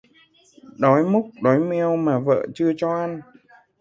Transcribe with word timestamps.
Đói 0.79 1.03
mốc 1.03 1.25
đói 1.43 1.59
meo 1.59 1.95
mà 1.95 2.19
vợ 2.19 2.47
chưa 2.55 2.71
cho 2.77 2.93
ăn 2.95 3.21